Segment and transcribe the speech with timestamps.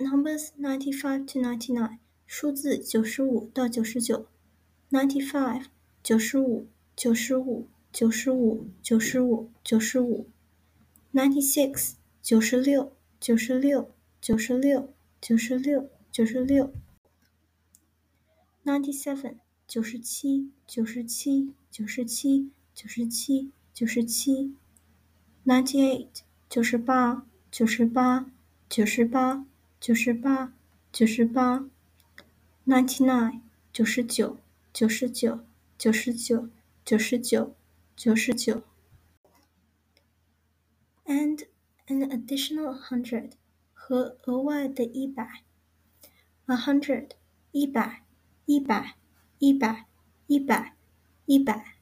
[0.00, 4.26] Numbers ninety five to ninety nine，数字九十五到九十九。
[4.90, 5.66] Ninety five，
[6.02, 6.66] 九十五，
[6.96, 10.28] 九十五，九十五，九十五，九十五。
[11.12, 16.74] Ninety six，九十六，九十六，九十六，九十六，九十六。
[18.64, 19.36] Ninety seven，
[19.68, 24.56] 九十七，九十七，九十七，九十七，九十七。
[25.46, 28.28] Ninety eight，九十八，九十八，
[28.68, 29.46] 九十八。
[29.84, 30.54] 九十八，
[30.90, 31.68] 九十八
[32.64, 34.38] ，ninety nine，九十九，
[34.72, 35.44] 九十九，
[35.76, 36.48] 九十九，
[36.86, 37.54] 九十九，
[37.94, 38.62] 九十九
[41.04, 41.46] ，and
[41.86, 43.32] an additional hundred，
[43.74, 45.42] 和额外的一百
[46.46, 47.10] ，a hundred，
[47.52, 48.04] 一百，
[48.46, 48.96] 一百，
[49.38, 49.84] 一百，
[50.26, 50.74] 一百，
[51.26, 51.73] 一百。